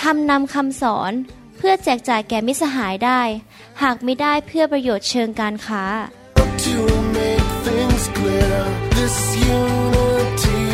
[0.00, 1.12] ทำนำคำสอน
[1.56, 3.20] เพื่อแจกจ่ายแก่มิสหายได้
[3.82, 5.84] หากไม่ได้เพื่อประโยชน์เชิงการค้า
[6.66, 6.78] To
[7.18, 8.58] make things clear,
[8.96, 9.16] this
[9.58, 10.64] unity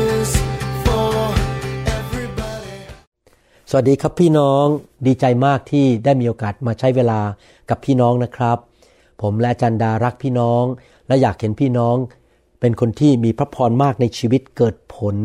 [0.00, 0.30] is
[0.84, 1.14] for
[1.98, 2.78] everybody.
[3.70, 4.64] สวัสดีครับพี่น้อง
[5.06, 7.20] ดีใจมากที่ได้มีโอกาสมาใช้เวลา
[7.70, 8.58] กับพี่น้องนะครับ
[9.22, 10.64] ผมและอาจันดารักพี่น้อง
[11.08, 11.96] และอยากเห็นพี่น้อง
[12.60, 15.16] เป็นคนที่มีพระพรมากในชีวิตเกิดผล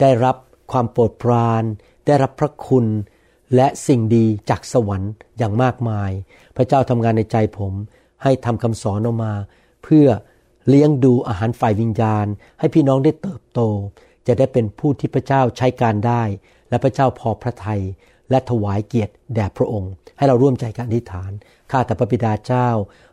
[0.00, 0.36] ได้รับ
[0.72, 1.64] ความโปรดปราน
[2.06, 2.86] ได้รับพระคุณ
[3.56, 6.10] และสิ่งดีจากสวรรค์อย่างมากมาย
[6.56, 7.72] พระเจ้าทำงานในใจผม
[8.22, 9.32] ให้ทำคำสอนออกมา
[9.84, 10.06] เพื่อ
[10.68, 12.26] เลี้ยงดูอาหารฝ่ายวิญญาณ
[12.58, 13.60] ให้พี่น้องได้เติบโต
[14.26, 16.22] จะได้เป็นผู้ที่พระเจ้าใช้การได้
[16.68, 17.82] และพระเจ้าพอพระทัย
[18.30, 21.30] และถวายเกียรติแด่พระองค์ ให้เราร่วมใจกันอธิษฐาน
[21.70, 22.68] ข้าแต่พระบิดาเจ้า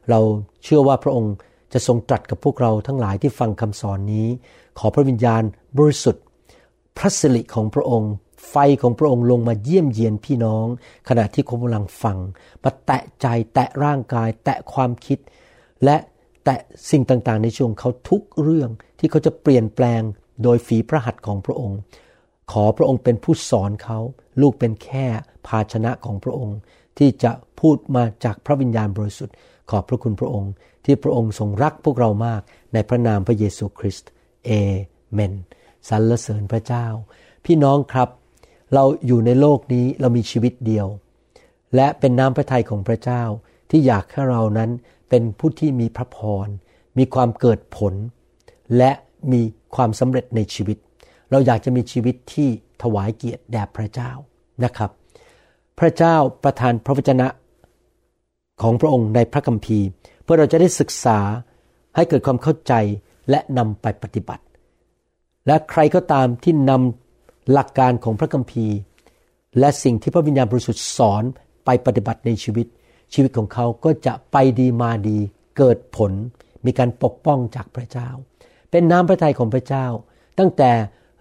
[0.09, 0.19] เรา
[0.63, 1.33] เชื่อว่าพระองค์
[1.73, 4.27] จะทรงตรัสกับพวกเราทั้งหลายที่ฟังคำสอนนี้
[4.79, 5.43] ขอพระวิญญาณ
[5.77, 6.23] บริสุทธิ์
[6.97, 8.11] พระสิริของพระองค์
[8.49, 10.65] ไฟของพระองค์ลงมาเยี่ยมเยียนพี่น้อง
[11.09, 12.17] ขณะที่เขากำลังฟัง
[12.63, 15.19] มาแตะใจแตะร่างกาย แตะความคิด
[15.83, 15.97] และ
[16.45, 16.59] แตะ
[16.89, 20.01] สิ่งต่างๆ ในช่วงเขาทุกเรื่องที่เขาจะเปลี่ยนแปลง
[20.43, 21.79] โดยฝีพระหัตถ์ของพระองค์
[22.51, 23.99] ขอพระองค์เป็นผู้สอนเขา
[24.41, 25.05] ลูกเป็นแค่
[25.47, 26.57] ภาชนะของพระองค์
[26.97, 29.35] ที่จะพูดมาจากพระวิญญาณบริสุทธิ์
[29.69, 30.51] ขอบพระคุณพระองค์
[30.85, 32.41] ที่พระองค์ทรงรักพวกเรามาก
[32.73, 34.09] ในพระนามพระเยซูคริสต์
[34.45, 34.51] เอ
[35.13, 35.33] เมน
[35.89, 36.85] สรรเสริญพระเจ้า
[37.45, 38.09] พี่น้องครับ
[38.73, 40.87] เราอยู่ในโลกนี้เรามีชีวิตเดียว
[41.75, 43.23] และเป็นน้ำพระทัยของพระเจ้า
[43.69, 44.69] ที่อยากให้เรานั้น
[45.09, 46.47] เป็นผู้ที่มีพระพร
[46.97, 47.93] มีความเกิดผล
[48.77, 48.91] และ
[49.31, 49.41] มี
[49.75, 50.77] ความสำเร็จในชีวิต
[51.31, 52.49] เราอยากจะมีชีวิตที่
[52.81, 54.11] ถวายเกียรติแด่พระเจ้า
[54.63, 54.91] นะครับ
[55.79, 57.27] พระเจ้าประทานพระวจนะ
[58.61, 59.87] ของพระองค์ในพระคัมภีร์
[60.23, 61.19] เพื่อเราจะได้ศึกษา
[61.95, 62.73] ให้เกิดความเข้าใจ
[63.29, 64.43] และนำไปปฏิบัติ
[65.47, 67.06] และใครก็ตามที่นำ
[67.51, 68.77] หลักการของพระคัมภีร์
[69.59, 71.23] และสิ่งที่พระวิญญาณบริสุทธิ์สอน
[71.65, 72.67] ไปปฏิบัติในชีวิต
[73.13, 75.17] ชีวิตของเขาก็จะไปดีมาดี
[75.57, 76.11] เกิดผล
[76.65, 78.09] มีการปกป้องจากพระเจ้า
[78.71, 79.85] เป็นน้ำพระทัยของพระเจ้า
[80.39, 80.71] ตั้งแต่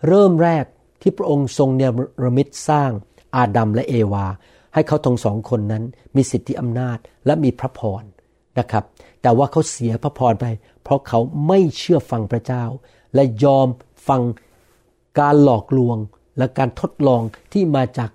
[0.09, 0.65] เริ่มแรก
[1.03, 1.83] ที่พระองค์ทรงเน
[2.25, 2.91] รมิตสร้าง
[3.37, 4.27] อาดัมและเอวา
[4.75, 5.85] ให้เขาทั้งสองคนนั้น
[6.17, 8.03] มีสิทธิอำนาจและมีพระพร
[8.59, 8.85] นะครับ
[9.23, 10.47] แต่ว่าเขาเสียพระพรไป
[10.83, 12.65] เพราะเขาไม่เชื่อฟังพระเจ้า
[13.15, 13.69] และยอม
[14.09, 14.23] ฟัง
[15.19, 15.97] การหลอกลวง
[16.39, 18.11] และการทดลองที่มาจาก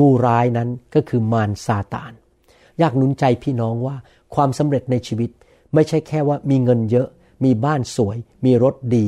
[0.00, 2.12] งูร้ายนั้นก็คือมารซาตาน
[2.78, 3.96] อยากหนุนใจพี่น้องว่า
[4.34, 5.30] ความสำเร็จในชีวิต
[5.74, 7.08] ไม่ใช่แค่ว่ามีเงินเยอะ
[7.44, 9.06] มีบ้านสวย มีรถดี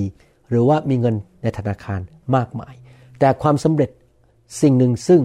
[0.48, 2.00] หรือว่ามีเงินในธนาคาร
[2.36, 2.74] มากมาย
[3.18, 3.90] แต่ความสำเร็จ
[4.60, 5.22] สิ่งหนึ่งซึ่ง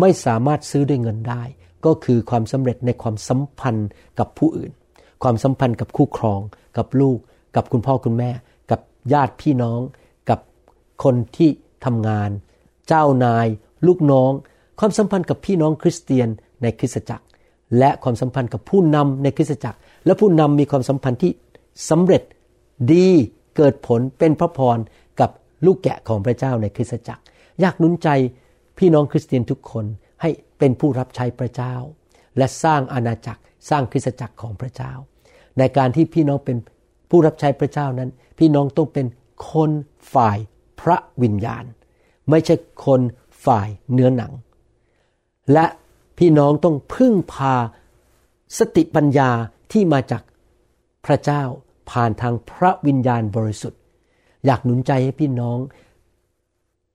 [0.00, 1.42] ไม่สามารถซื้อด้วยเงินได้
[1.84, 4.70] ก็คือความสำเร็จในความสัมพันธ์กับผู้อื่น
[5.22, 6.40] ความสัมพันธ์กับคู่ครอง
[6.76, 7.18] กับลูก
[7.56, 8.30] กับคุณพ่อคุณแม่
[8.70, 8.80] กับ
[9.12, 9.80] ญาติพี่น้อง
[10.30, 10.40] กับ
[11.04, 11.50] คนที่
[11.84, 12.30] ทำงาน
[12.90, 13.46] เจ้านาย
[13.86, 14.32] ลูกน้อง
[14.80, 16.28] ความสัมพันธ์กับพี่น้องคริสเตียน
[16.62, 17.24] ในคริสตจักร
[17.78, 21.32] และความสัมพันธ์กับผู้นำในคริสตจักร และผู้นำมีความสัมพันธ์ที่
[21.90, 22.22] สำเร็จ
[22.92, 23.08] ดี
[23.56, 24.78] เกิดผลเป็นพระพร
[25.20, 25.30] กับ
[25.66, 27.22] ลูกแกะของพระเจ้าในคริสตจักร
[27.60, 28.08] อยากหนุนใจ
[28.78, 29.84] พี่น้องคริสเตียนทุกคน
[30.22, 31.74] ให้เป็นผู้รับใช้พระเจ้า
[32.36, 33.40] และสร้างอาณาจักร
[33.70, 34.92] สร้างคริสตจักรของพระเจ้า
[35.58, 36.56] ในการที่พี่น้องเป็น
[37.10, 39.06] ผู้รับใช้พระเจ้านั้น พี่น้องต้องเป็น
[39.52, 39.70] คน
[40.14, 40.38] ฝ่าย
[40.80, 41.64] พระวิญญาณ
[42.30, 42.54] ไม่ใช่
[42.84, 43.00] คน
[43.44, 44.32] ฝ่ายเนื้อหนัง
[45.52, 45.66] และ
[46.18, 47.54] พี่น้องต้องพึ่งพา
[48.58, 49.30] สติปัญญา
[49.72, 50.22] ที่มาจาก
[51.06, 51.42] พระเจ้า
[51.90, 53.80] ผ่านทางพระวิญญาณบริสุทธิ์
[54.46, 55.58] อยากหนุนใจให้พี่น้อง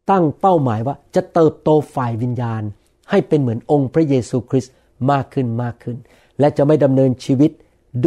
[0.10, 2.62] ตั้งเป้าหมายว่าจะเติบโตฝ่ายวิญญาณ
[3.10, 4.74] ให้เป็นเหมือนองค์พระเยซูคริสต์
[5.12, 5.98] มากขึ้นมากขึ้น
[6.40, 7.52] และจะไม่ดำเนินชีวิต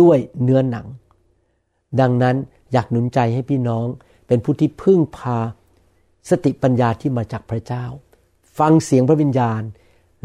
[0.01, 0.87] ด้วยเนื้อหนัง
[2.01, 2.37] ดังนั้น
[2.73, 3.87] อยากหนุนใจให้พี่น้อง
[4.27, 5.39] เป็นผู้ที่พึ่งพา
[6.31, 7.85] สติปัญญาที่มาจากพระเจ้า
[8.59, 9.63] ฟังเสียงพระวิญญาณ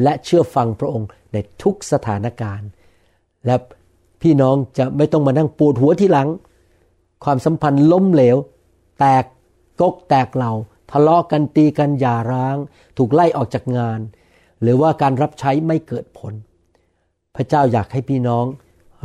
[0.04, 2.70] และเชื่อฟังพระองค์ในทุกสถานการณ์
[3.46, 3.56] และ
[4.22, 6.30] พี่น้องจะไม่ต้องมานั่งปวดหัวที่หลัง
[7.24, 8.38] ความสัมพันธ์ล้มเหลว
[9.00, 9.24] แตก
[9.82, 10.54] กกแตกเหล่า
[10.92, 12.58] ทะเลาะกันตีกันหย่าร้าง
[12.98, 14.00] ถูกไล่ออกจากงาน
[14.62, 16.34] หรือว่าการรับใช้ไม่เกิดผล
[17.36, 18.46] พระเจ้าอยากให้พี่น้อง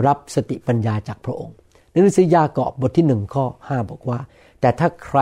[0.07, 1.57] รับสติปัญญาจากพระองค์
[1.91, 4.19] ในหนังสือยากอบบทที่หนึ่งข้อห้าบอกว่า
[4.61, 5.21] แต่ถ้าใคร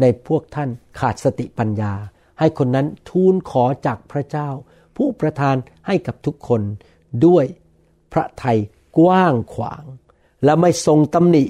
[0.00, 0.68] ในพวกท่าน
[0.98, 1.92] ขาดสติปัญญา
[2.38, 4.48] ให้คนนั้นทูลขอจากพระเจ้า
[4.96, 5.56] ผู้ประทาน
[5.86, 6.62] ให้กับทุกคน
[7.26, 7.44] ด้วย
[8.12, 8.58] พระทัย
[8.98, 9.84] กว้างขวาง
[10.44, 11.44] และไม่ทรงตำหนิ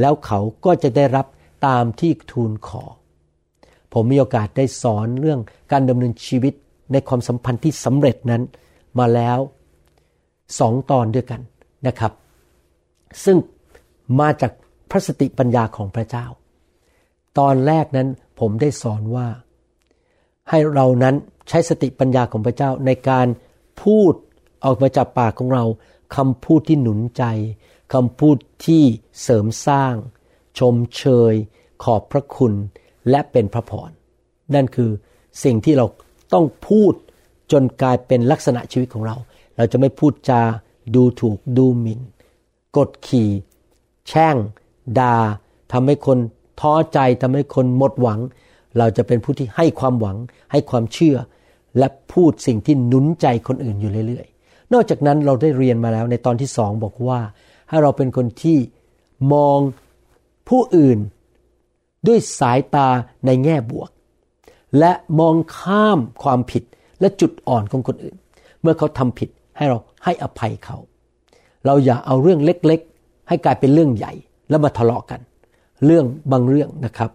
[0.00, 1.26] แล้วเขาก็จะได้รับ
[1.66, 2.84] ตามที่ทูลขอ
[3.92, 5.40] ผมมีโอกาสได้สอนเรื่อง
[5.72, 6.54] การดำเนินชีวิต
[6.92, 8.42] ในความสัมพันธ์ที่สำเร็จนั้น
[8.98, 9.38] มาแล้ว
[10.58, 11.40] สองตอนด้วยกัน
[11.86, 12.12] นะครับ
[13.24, 13.36] ซึ่ง
[14.20, 14.52] มาจาก
[14.90, 16.26] พระสติปัญญาของพระเจ้า
[17.38, 18.08] ตอนแรกนั้น
[18.40, 19.28] ผมได้สอนว่า
[20.50, 21.14] ให้เรานั้น
[21.48, 23.26] ใช้สติปัญญาของพระเจ้าในการ
[23.82, 24.12] พูด
[24.64, 25.64] ออกมาจากปากของเรา
[26.16, 27.24] คำพูดที่หนุนใจ
[27.94, 28.36] คำพูด
[28.66, 28.82] ที่
[29.22, 29.94] เสริมสร้าง
[30.58, 31.34] ชมเชย
[31.84, 32.52] ขอบพระคุณ
[33.10, 33.90] และเป็นพระพร
[34.54, 34.90] นั่นคือ
[35.44, 35.86] สิ่งที่เรา
[36.32, 36.92] ต้องพูด
[37.52, 39.16] จนกลายเป็นลักษณะชีวิตของเรา
[39.56, 40.42] เราจะไม่พูดจา
[40.94, 42.00] ดูถูกดูหมิน่น
[42.76, 43.30] กดขี่
[44.08, 44.36] แช่ง
[44.98, 45.16] ดา่า
[45.72, 46.18] ทำให้คน
[46.60, 48.20] ท้อใจทำให้คนหมดหวัง
[48.78, 50.16] เราจะเป็นผู้ที่ให้ความหวัง
[50.52, 51.16] ให้ความเชื่อ
[51.78, 57.20] และพูดสิ่งที่หนุนใจคนอื่นอยู่เรื่อยๆ นอกจากนั้นเราได้เรียนมาแล้วในตอนที่สองบอกว่า
[57.68, 58.58] ให้เราเป็นคนที่
[59.32, 59.58] มอง
[60.48, 60.98] ผู้อื่น
[62.06, 62.88] ด้วยสายตา
[63.26, 63.90] ในแง่บวก
[64.78, 66.62] และมองข้ามความผิด
[67.00, 68.16] และจุดอ่อนของคนอื่น
[68.62, 70.76] เมื่อเขาทำผิดให้เราให้อภัยเขา
[71.66, 74.12] เราอย่าเอาเรื่องเล็กๆ ให้กลายเป็นเรื่องใหญ่
[74.50, 75.20] แล้วมาทะเลาะกัน
[75.84, 77.10] เรื่องบางเรื่องนะครับ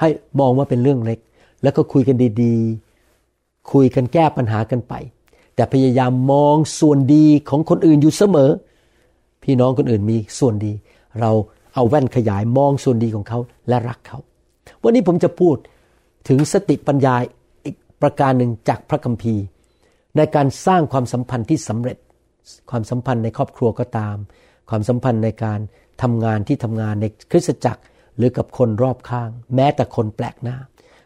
[0.00, 0.08] ให้
[0.40, 1.18] มองว่าเป็นเรื่องเล็ก
[1.62, 4.94] แล้วก็คุยกันดีๆ คุยกันแก้ปัญหากันไป
[5.54, 8.50] แต่พยายามมองส่วนดีของคนอื่นอยู่เสมอ
[9.42, 10.72] พี่น้องคนอื่นมีส่วนดี
[11.20, 11.30] เรา
[11.74, 14.18] เอาแว่นขยายมองส่วนดีของเขาและรักเขา
[14.82, 15.56] วันนี้ผมจะพูด
[16.28, 17.14] ถึงสติปัญญา
[17.64, 19.44] อีกประการหนึ่งจากพระคัมภีร์
[20.16, 21.98] ในการสร้างความสัมพันธ์ที่สำเร็จ
[22.70, 24.16] ความสัมพันธ์ในครอบครัวก็ตาม
[24.70, 25.60] ความสัมพันธ์ในการ
[26.02, 27.82] ทำงานที่ทำงานในคริสตจักร
[28.16, 30.56] หรือกับคนรอบข้าง แม้แต่คนแปลกหน้า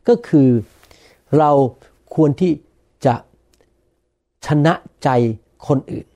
[0.08, 0.48] ก็คือ
[1.38, 1.50] เรา
[2.14, 2.52] ควรที่
[3.06, 3.14] จะ
[4.46, 4.74] ชนะ
[5.04, 5.08] ใจ
[5.68, 6.06] คนอื่น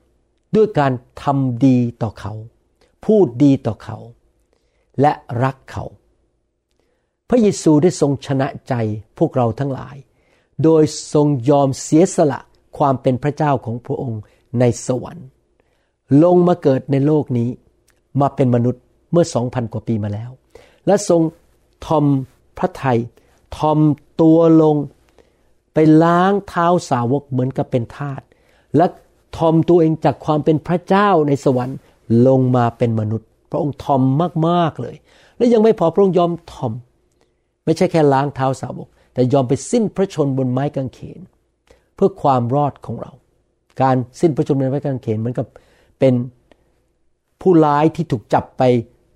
[0.55, 0.91] ด้วยการ
[1.23, 2.33] ทำดีต่อเขา
[3.05, 3.97] พูดดีต่อเขา
[5.01, 5.13] และ
[5.43, 5.85] รักเขา
[7.29, 8.73] พระเยซูได้ทรงชนะใจ
[9.17, 9.95] พวกเราทั้งหลาย
[10.63, 10.83] โดย
[11.13, 12.39] ทรงยอมเสียสละ
[12.77, 14.21] ความเป็นพระเจ้าของพระองค์
[14.59, 15.27] ในสวรรค์
[16.23, 17.49] ลงมาเกิดในโลกนี้
[18.21, 18.81] มาเป็นมนุษย์
[19.11, 20.29] เมื่อสองพันกว่าปีมาแล้ว
[20.85, 21.21] และทรง
[21.85, 22.05] ทอม
[22.57, 22.99] พระไทย
[23.57, 23.79] ทอม
[24.21, 24.75] ตัวลง
[25.73, 28.21] ไปล้างเท้าสาวกเหมือนกับเป็นทาส
[28.75, 28.85] และ
[29.37, 31.77] ทอมตัวเองจากความเป็นพระเจ้าในสวรรค์
[32.27, 34.01] ลงมาเป็นมนุษย์ พระองค์ทอม
[34.47, 34.95] มากๆเลย
[35.37, 36.73] และยังไม่พอพระองค์ยอมทอม
[37.65, 41.19] ไม่ใช่แค่ล้างเท้าสาวก แต่ยอมไปสิ้นพระชนบนไม้กางเขน
[41.95, 43.11] เพื่อความรอดของเรา
[43.81, 45.47] การสิ้นพระชนบนไม้กางเขนเหมือนกับ
[45.99, 46.13] เป็น
[47.41, 48.63] ผู้ร้ายที่ถูกจับไป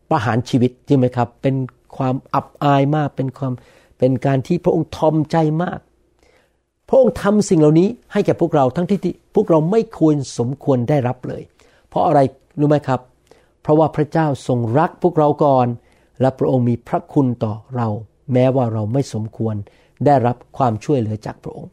[0.09, 1.55] ประหารชีวิตจริงไหมครับ เป็น
[1.97, 3.53] ความอับอายมากเป็นความ
[3.99, 5.79] เป็นการที่พระองค์ทอมใจมาก
[6.89, 8.99] พระองค์ทำสิ่งเหล่านี้ให้แก่พวกเราทั้งที่
[9.35, 11.41] พวกเราไม่ควรสมควรได้รับเลย
[11.89, 12.19] เพราะอะไร
[12.59, 12.99] รู้ไหมครับ
[13.61, 15.67] เพราะว่าพระเจ้าทรงรักพวกเราก่อน
[16.21, 17.87] และพระองค์มีพระคุณต่อเรา
[18.33, 19.55] แม้ว่าเราไม่สมควร
[20.05, 21.71] ได้รับความช่วยเหลือจากพระองค์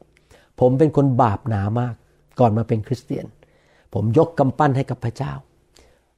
[0.60, 1.94] ผมเป็นคนบาปหนามาก
[2.40, 3.26] ก่อนมาเป็นคริสเตียน
[3.94, 5.32] ผมยกกำปั้นให้กับพระเจ้า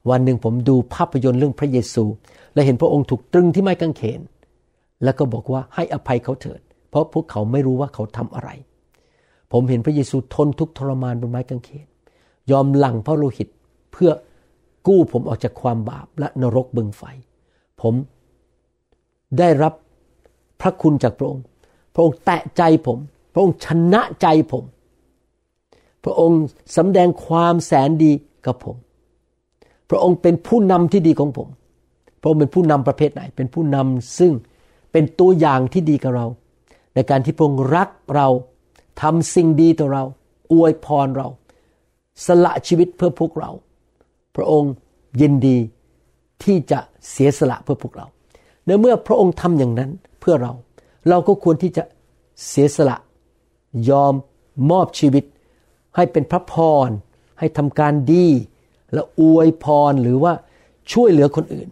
[0.09, 2.03] วันหนึ่งผมดูภาพยนตร์เรื่องพระเยซู
[2.53, 4.21] และเห็นพระองค์ถูกตรึงที่ไม้กางเขน
[5.03, 8.49] แล้วก็บอกว่าให้อภัยเขาเถิด เพราะพวกเขาไม่รู้ว่าเขาทำอะไร
[9.51, 11.87] ผมเห็นพระเยซูทนทุกทรมานบนไม้กางเขน
[12.51, 13.47] ยอมหลั่งพระโลหิต
[13.91, 14.11] เพื่อ
[14.87, 17.03] กู้ผมออกจากความบาปและนรกบึงไฟ
[17.81, 17.93] ผม
[19.37, 19.73] ได้รับ
[20.61, 21.43] พระคุณจากพระองค์
[21.93, 22.97] พระองค์แตะใจผม
[23.33, 24.63] พระองค์ชนะใจผม
[26.03, 26.41] พระองค์
[26.77, 28.11] สำแดงความแสนดี
[28.45, 28.75] กับผม
[29.91, 31.47] พระองค์เป็นผู้นำที่ดีของผม
[32.21, 34.33] พระองค์เป็นผู้นำประเภทไหน เป็นผู้นำซึ่ง
[34.91, 36.27] เป็นตัวอย่างที่ดีกับเรา
[36.95, 38.27] ในการที่พระองค์รักเรา
[39.01, 40.03] ทำสิ่งดีต่อเรา
[40.53, 41.27] อวยพรเรา
[42.25, 43.51] สละชีวิตเพื่อพวกเรา
[44.35, 44.73] พระองค์
[45.21, 45.57] ยินดี
[46.43, 46.79] ที่จะ
[47.09, 48.05] เสียสละเพื่อพวกเรา
[48.65, 50.53] ในเมื่อพระองค์ทำอย่างนั้นเพื่อเรา
[51.09, 51.83] เราก็ควรที่จะ
[52.47, 52.97] เสียสละ
[53.89, 54.13] ยอม
[54.71, 55.23] มอบชีวิต
[55.95, 56.53] ให้เป็นพระพ
[56.87, 56.89] ร
[57.39, 58.27] ให้ทำการดี
[58.93, 60.33] และอวยพรหรือว่า
[60.91, 61.69] ช่วยเหลือคนอื่น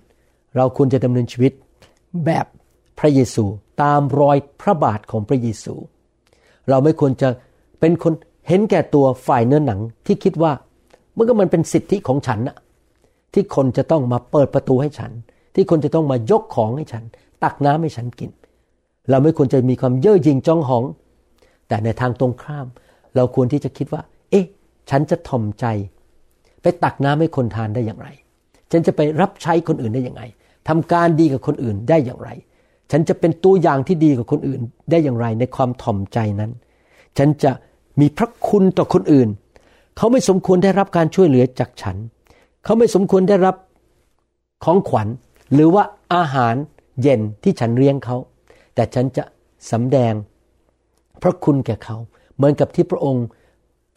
[0.56, 1.54] เราควรจะดำเนินชีวิต
[2.26, 2.46] แบบ
[3.00, 3.46] พระเยซู
[3.82, 5.74] ตามรอยพระบาทของพระเยซู
[6.70, 7.30] เราไม่ควรจะ
[7.80, 8.14] เป็นคน
[8.48, 10.52] เห็นแก่ตัวฝ่ายเนื้อหนังที่คิดว่า
[11.18, 12.58] มันก็มันเป็นสิทธิของฉันนะ
[13.34, 15.12] ที่คนจะต้องมาเปิดประตูให้ฉัน
[15.56, 17.04] ที่คนจะต้องมายกของให้ฉัน
[17.44, 18.32] ตักน้ำให้ฉันกิน
[19.10, 20.84] เราไม่ควรจะมีความเย่อหยิ่งจองหอง
[21.68, 22.68] แต่ในทางตรงข้าม
[23.16, 24.46] เราควรที่จะคิดว่า เอ๊ะ
[24.90, 25.66] ฉันจะถ่อมใจ
[26.62, 28.08] ไปตักน้ำให้คนทานได้อย่างไร
[28.72, 30.24] ฉันจะไปรับใช้คนอื่นได้อย่างไร
[30.68, 32.30] ทำการดีกับคนอื่นได้อย่างไร
[32.92, 34.62] ฉันจะเป็นตัวอย่างที่ดีกับคนอื่น
[34.92, 36.52] ได้อย่างไร ในความถ่อมใจนั้น
[37.18, 37.52] ฉันจะ
[38.00, 39.30] มีพระคุณต่อคนอื่น
[39.98, 41.98] เขาไม่สมควรได้รับการช่วยเหลือจากฉัน
[42.64, 43.56] เขาไม่สมควรได้รับ
[44.64, 45.08] ของขวัญ
[45.54, 45.84] หรือว่า
[46.16, 46.56] อาหาร
[47.02, 48.18] เย็นที่ฉันเลี้ยงเขา
[48.76, 49.24] แต่ฉันจะ
[49.72, 50.14] สำแดง
[51.22, 51.98] พระคุณแก่เขา
[52.36, 53.26] เหมือนกับที่พระองค์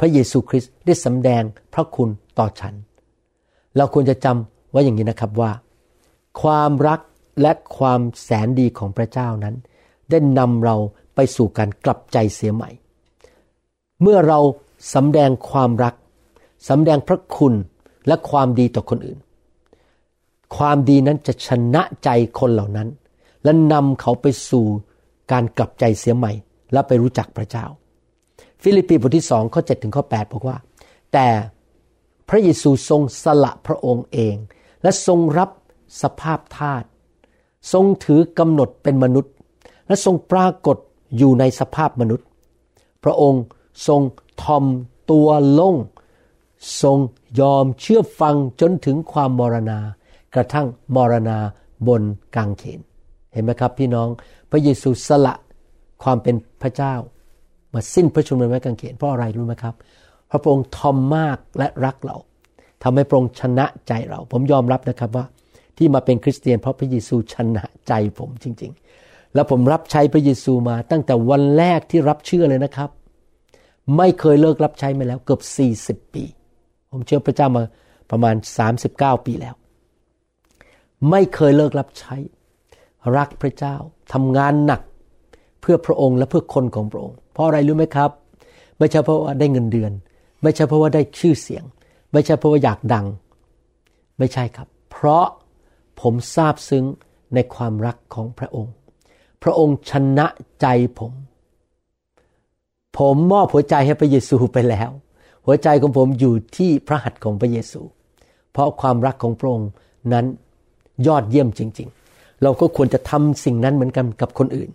[0.00, 1.42] พระเยซูคริสต์ได้สำแดง
[1.75, 2.75] พระคุณ ต่อฉัน
[3.77, 5.51] เราควรจะจำไว้อย่างนี้นะครับว่า
[6.43, 7.01] ความรัก
[7.43, 9.55] และความแสนดีของพระเจ้านั้น
[10.11, 10.77] ได้นำเรา
[11.15, 12.71] ไปสู่การกลับใจเสียใหม่
[14.03, 14.39] เมื่อเรา
[14.95, 15.95] สำแดงความรัก
[16.69, 17.55] สำแดงพระคุณ
[18.07, 19.19] และความดีต่อคนอื่น
[20.57, 22.09] ความดีนั้นจะชนะใจ
[22.39, 22.89] คนเหล่านั้น
[23.45, 24.67] และนำเขาไปสู่
[25.33, 26.33] การกลับใจเสียใหม่
[26.73, 27.67] และไปรู้จักพระเจ้า
[28.62, 30.57] ฟิลิปปีบทที่สองข้อ7ถึงข้อ 8 บอกว่า
[31.12, 31.27] แต่
[32.29, 34.37] พระเยซูทรงสละพระองค์เอง
[34.83, 35.50] และทรงรับ
[36.02, 36.85] สภาพทาส
[37.73, 39.33] ทรงถือกำหนดเป็นมนุษย์
[39.87, 40.76] และทรงปรากฏ
[41.17, 42.26] อยู่ในสภาพมนุษย์
[43.05, 43.43] พระองค์
[43.87, 44.00] ทรง
[44.43, 44.64] ทอม
[45.11, 45.75] ตัวลง
[46.83, 46.99] ทรง
[47.41, 49.79] ยอมเชื่อฟังจนถึงความมรณา
[50.35, 51.38] กระทั่งมรณา
[51.88, 52.02] บน
[52.37, 52.81] กางเขน
[53.33, 54.09] เห็นไหมครับพี่น้อง
[54.50, 55.35] พระเยซูสละ
[56.02, 56.95] ความเป็นพระเจ้า
[57.73, 62.17] มาสิ้นพระชนม์บนไม้กางเขนเพราะอะไรรู้ไหมครับเพระองค์ทอมมากและรักเรา
[62.83, 65.25] ทำให้พระองค์ชนะใจเรา ผมยอมรับนะครับว่า
[65.77, 68.73] ที่มาเป็นคริสเตียนเพราะพระเยซูชนะใจผมจริง
[69.03, 72.91] ๆ แล้วผมรับใช้พระเยซูมาตั้งแต่วันแรกที่รับเชื่อเลยนะครับ
[73.97, 75.41] ไม่เคยเลิกรับใช้มาแล้วเกือบ
[76.03, 76.25] 40 ปี
[76.91, 77.62] ผมเชื่อพระเจ้ามา
[78.11, 78.35] ประมาณ
[78.81, 79.55] 39 ปีแล้ว
[81.11, 82.17] ไม่เคยเลิกรับใช้
[83.17, 83.77] รักพระเจ้า
[84.12, 84.81] ทำงานหนัก
[85.61, 88.11] เพื่อพระองค์และเพื่อคนของพระองค์ เพราะอะไรรู้ไหมครับ
[88.79, 89.93] ไม่ใช่เพราะว่าได้เงินเดือน
[90.43, 91.65] ไม่ใช่เพราะว่าได้ชื่อเสียง
[92.13, 93.07] ไม่ใช่เพราะว่าอยากดัง
[94.19, 95.27] ไม่ใช่ครับ เพราะ
[96.01, 96.85] ผมซาบซึ้ง
[97.35, 98.75] ในความรักของพระองค์
[99.43, 100.27] พระองค์ชนะ
[100.61, 100.67] ใจ
[100.99, 101.13] ผม
[102.99, 104.91] ผมมอบหัวใจให้พระเยซูไปแล้ว
[105.47, 107.81] หัวใจของผมอยู่ที่พระหัตถ์ของพระเยซู
[108.53, 109.71] เพราะความรักของพระองค์
[110.13, 110.27] นั้น
[111.07, 114.71] ยอดเยี่ยมจริง ๆ เราก็ควรจะทำสิ่งนั้นเหมือนกันกับคนอื่น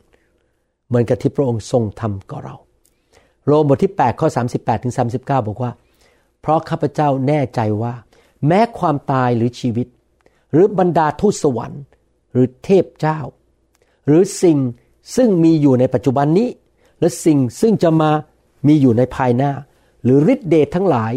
[0.88, 2.56] เหมือนกับที่พระองค์ทรงทำกับเรา
[3.48, 5.72] โรมบทที่ 8 ข้อ 38ถึง39 บอกว่า
[6.42, 7.94] เพราะข้าพเจ้าแน่ใจว่า
[8.48, 9.88] แม้ความตายหรือชีวิต
[10.52, 11.82] หรือบรรดาทูตสวรรค์
[12.32, 13.20] หรือเทพเจ้า
[14.08, 14.58] หรือสิ่ง
[15.16, 16.50] ซึ่งมีอยู่ในปัจจุบันนี้
[17.00, 18.12] และสิ่งซึ่งจะมา
[18.68, 19.52] มีอยู่ในภายหน้า
[20.04, 21.14] หรือฤทธิเดชทั้งหลาย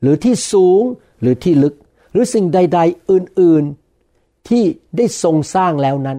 [0.00, 0.82] หรือที่สูง
[1.20, 1.74] หรือที่ลึก
[2.12, 3.64] หรือสิ่งใด ๆ อื่น
[4.06, 4.64] ๆ ที่
[4.96, 6.18] ได้ทรงสร้างแล้วนั้น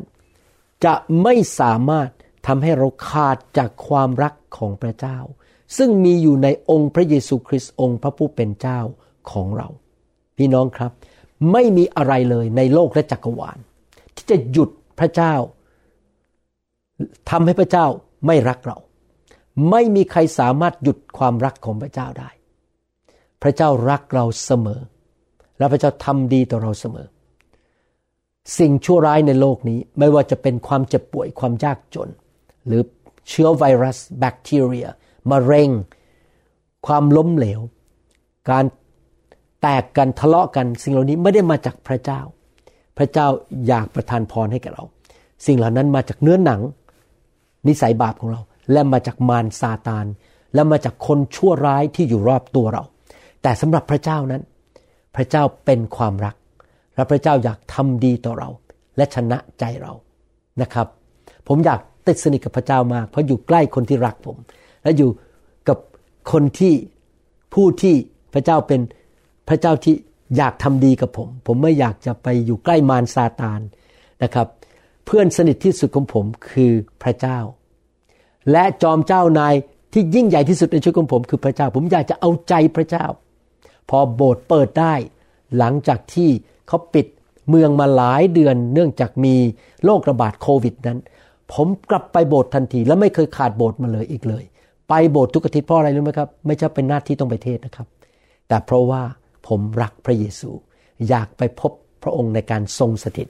[0.85, 0.93] จะ
[1.23, 2.09] ไม่สามารถ
[2.47, 5.17] ทำให้เราขาดจากความรักของพระเจ้า
[5.77, 8.79] ซึ่งมีอยู่ในองค์พระเยซูคริสต์องค์พระผู้เป็นเจ้า
[9.31, 9.67] ของเรา
[10.37, 10.91] พี่น้องครับ
[11.51, 13.57] ไม่มีอะไรเลยในโลกและจักรวาล
[14.15, 14.69] ที่จะหยุด
[14.99, 15.33] พระเจ้า
[17.29, 17.85] ทำให้พระเจ้า
[18.27, 18.77] ไม่รักเรา
[19.71, 22.29] ไม่มีใครสามารถหยุดความรักของพระเจ้าได้
[23.41, 24.81] พระเจ้ารักเราเสมอ
[25.57, 27.07] และพระเจ้าทำดีต่อเราเสมอ
[28.57, 32.09] สิ่งชั่วร้ายในโลกนี้ไม่ว่าจะเป็นความเจ็บป่วยความยากจน
[32.67, 32.81] หรือ
[33.29, 34.87] เชื้อไวรัส แบคทีเรีย
[35.31, 35.69] มะเร็ง
[36.87, 37.61] ความล้มเหลว
[38.49, 38.65] การ
[39.61, 42.21] แตกกันทะเลาะกัน สิ่งเหล่านี้ไม่ได้มาจากพระเจ้า
[42.97, 43.27] พระเจ้า
[43.67, 44.83] อยากประทานพรให้แกเรา
[45.45, 46.61] สิ่งเหล่านั้นมาจากเนื้อหนัง
[47.67, 50.05] นิสัยบาปของเรา และมาจากมารซาตาน
[50.53, 52.83] และมาจากคนชั่วร้ายที่อยู่รอบตัวเรา
[53.41, 54.41] แต่สำหรับพระเจ้านั้น
[55.15, 56.35] พระเจ้าเป็นความรัก
[56.95, 58.49] และพระเจ้าอยากทำดีต่อเรา
[58.97, 59.93] และชนะใจเรา
[60.61, 60.87] นะครับ
[61.47, 64.37] ผมอยาก ติดสนิทกับพระเจ้ามาก เพราะอยู่ใกล้คนที่รักผม
[64.83, 65.09] และอยู่
[65.67, 65.77] กับ
[66.31, 66.73] คนที่
[67.53, 67.95] ผู้ที่
[68.33, 68.81] พระเจ้าเป็น
[69.49, 69.95] พระเจ้าที่
[70.37, 73.59] อยากทำดีกับผม ผมไม่อยากจะไปอยู่ใกล้มารซาตาน
[74.23, 74.47] นะครับ
[75.05, 76.71] เพื่อนสนิทที่สุดของผมคือ
[77.03, 77.39] พระเจ้า
[78.51, 79.53] และจอมเจ้านาย
[79.93, 83.05] ที่ยิ่งใหญ่ที่สุดในชีวิตของผมคือพระเจ้า ผมอยากจะเอาใจพระเจ้า
[83.89, 84.93] พอโบสถ์เปิดได้
[85.57, 86.29] หลังจากที่
[86.67, 87.07] เขาปิด
[87.49, 89.35] เมืองมาหลายเดือนเนื่องจากมี
[89.85, 90.99] โรคระบาดโควิดนั้น
[91.53, 94.43] ผมกลับไปโบสถ์ทันที และไม่เคยขาดโบสถ์มาเลยอีกเลย
[94.89, 97.87] ไปโบสถ์ทุกอาทิตย์เพราะอะไรรู้ไหมครับ ไม่ใช่เป็นหน้าที่ต้องไปเทศนะครับ
[98.47, 99.01] แต่เพราะว่า
[99.47, 100.51] ผมรักพระเยซู
[101.09, 101.71] อยากไปพบ
[102.03, 103.27] พระองค์ในการทรงสถิต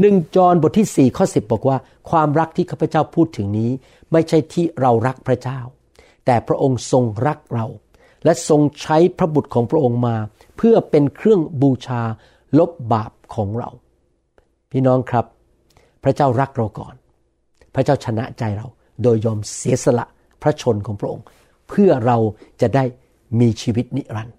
[0.00, 1.76] หนึ่งจอห์นบทที่4ข้อ10 บอกว่า
[2.10, 3.70] ความรักที่ข้าพเจ้าพูดถึงนี้
[4.12, 5.58] ไม่ใช่ที่เรารักพระเจ้า
[6.26, 7.66] แต่พระองค์ทรงรักเรา
[8.24, 10.16] และทรงใช้พระบุตรของพระองค์มา
[10.56, 12.02] เพื่อเป็นเครื่องบูชา
[12.58, 13.70] ลบบาปของเรา
[14.70, 15.24] พี่น้องครับ
[16.04, 16.94] พระเจ้ารักเราก่อน
[17.76, 18.66] พระเจ้าชนะใจเรา
[19.02, 20.06] โดยยอมเสียสละ
[20.42, 21.24] พระชนของพระองค์
[21.68, 22.18] เพื่อเรา
[22.60, 22.84] จะได้
[23.40, 24.36] มีชีวิตนิรันดร์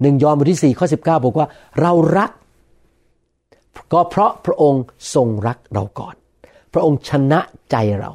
[0.00, 1.48] หนึ่งยอห์นบทที่4ข้อ19 บอกว่า
[1.80, 2.30] เรารัก
[3.92, 4.82] ก็เพราะพระองค์
[5.14, 6.14] ทรงรักเราก่อน
[6.72, 7.40] พระองค์ชนะ
[7.70, 8.12] ใจเรา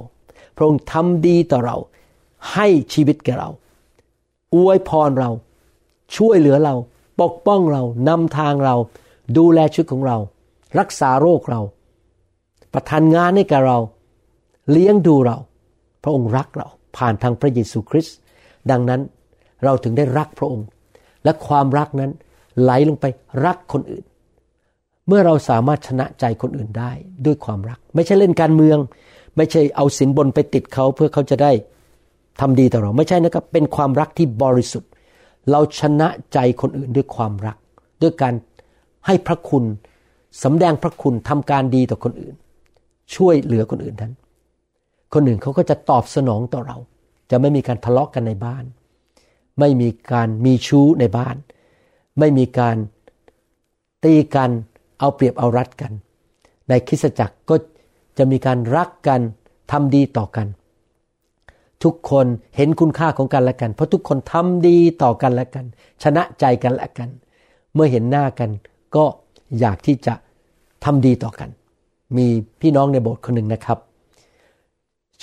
[0.57, 1.77] พระองค์ทำดีต่อเรา
[2.53, 3.49] ให้ชีวิตแก่เรา
[4.55, 5.29] อวยพรเรา
[6.15, 6.75] ช่วยเหลือเรา
[7.21, 8.75] ปกป้องเรา นำทางเรา
[9.37, 10.17] ดูแลชีวิตของเรา
[10.79, 11.61] รักษาโรคเรา
[12.73, 13.77] ประทานงานให้แก่เรา
[14.71, 15.37] เลี้ยงดูเรา
[16.03, 18.15] พระองค์รักเราผ่านทางพระเยซูคริสต์
[18.71, 19.01] ดังนั้น
[19.63, 20.67] เราถึงได้รักพระองค์
[21.23, 22.11] และความรักนั้น
[22.61, 23.05] ไหลลงไป
[23.45, 24.05] รักคนอื่น
[25.07, 26.91] เมื่อเราสามารถชนะใจคนอื่นได้
[27.25, 28.77] ด้วยความรัก ไม่ใช่เล่นการเมือง
[29.37, 31.51] ไม่ใช่เอาสินบนไปติดเขาเพื่อเขาจะได้
[32.39, 34.89] ทำดีต่อเราไม่ใช่นะครับ เป็นความรักที่บริสุทธิ์
[35.51, 37.57] เราชนะใจคนอื่นด้วยความรัก
[38.01, 38.33] ด้วยการ
[39.05, 39.63] ให้พระคุณ
[40.43, 42.35] สำแดงพระคุณทำการดีต่อคนอื่น
[43.15, 44.13] ช่วยเหลือคนอื่นนั้น
[45.13, 46.77] คนอื่นเขาก็จะตอบสนองต่อเรา
[47.32, 48.63] จะไม่มีการทะเลาะกันในบ้าน
[49.60, 51.36] ไม่มีการมีชู้ในบ้าน
[52.20, 52.77] ไม่มีการ
[54.03, 54.51] ตีกัน
[55.00, 55.91] เอาเปรียบเอารัดกัน
[56.70, 57.56] ในคริสตจักรก็
[58.18, 59.22] จะมีการรักกัน
[59.72, 60.48] ทำดีต่อกัน
[61.84, 62.25] ทุกคน
[62.56, 65.65] เห็นคุณค่าของกันและกัน เพราะทุกคนทำดีต่อกันและกัน
[66.03, 67.10] ชนะใจกันและกัน
[67.74, 68.50] เมื่อเห็นหน้ากัน
[68.96, 69.06] ก็
[69.60, 70.13] อยากที่จะ
[70.86, 71.50] ทำดีต่อกัน
[72.18, 72.27] มี
[72.62, 73.80] พี่น้องในโบสถ์คนหนึ่งนะครับ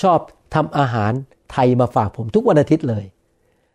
[0.03, 0.19] ชอบ
[0.55, 1.13] ทำอาหาร
[1.53, 3.05] ไทยมาฝากผมทุกวันอาทิตย์เลย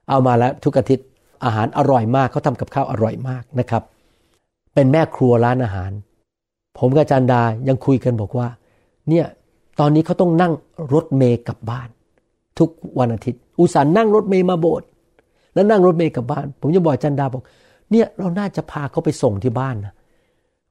[0.09, 1.05] เอามาแล้วทุกอาทิตย์
[1.45, 3.83] อาหารอร่อยมากเขาทำกับข้าวอร่อยมากนะครับ
[4.73, 5.91] เป็นแม่ครัวร้านอาหาร
[6.79, 8.47] ผมกับจารย์ดายังคุยกันบอกว่า
[9.09, 9.25] เนี่ย
[9.79, 10.53] ตอนนี้เขาต้องนั่ง
[10.93, 11.89] รถเมย์กลับบ้าน
[12.59, 14.87] ทุกวันอาทิตย์ อุตส่าห์นั่งรถเมย์มาโบสถ์
[15.53, 17.43] แล้วนั่งรถเมย์กลับบ้าน ผมจะบอกจารย์ดาบอก
[17.91, 19.93] เนี่ยเราน่าจะพาเขาไปส่งที่บ้านนะ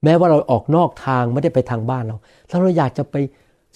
[0.04, 2.16] แม้ว่าเราออกนอกทางไม่ได้ไปทางบ้านเรา
[2.48, 3.16] แล้วเราอยากจะไป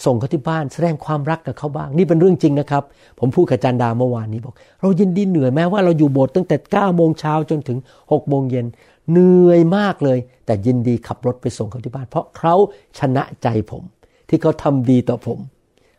[0.04, 2.82] ส่งเขาที่บ้านแสดงความรักกับเขาบ้าง นี่เป็นเรื่องจริงนะครับ
[3.20, 7.78] ผมพูดกับอาจารย์ดาเมื่อวานนี้บอก เรายินดีเหนื่อยแม้ว่าเราอยู่โบสถ์ตั้งแต่9ก้าโมงเช้าจนถึง
[8.12, 8.66] 6กโมงเย็น
[9.10, 12.54] เหนื่อยมากเลย แต่ยินดีขับรถไปส่งเขาที่บ้าน เพราะเขา
[12.98, 13.82] ชนะใจผม
[14.28, 15.38] ที่เขาทำดีต่อผม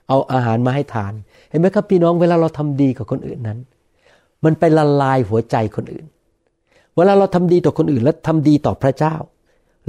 [0.08, 1.14] เอาอาหารมาให้ทาน
[1.50, 3.60] เห็นไหมครับพี่น้องเวลาเราทำดีกับคนอื่นนั้น
[4.46, 6.06] มันไปละลายหัวใจคนอื่น
[6.96, 9.16] เวลาเราทำดีต่อคนอื่นและทำดีต่อพระเจ้า